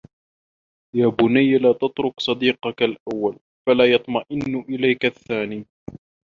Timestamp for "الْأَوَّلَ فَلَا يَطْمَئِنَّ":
2.83-4.65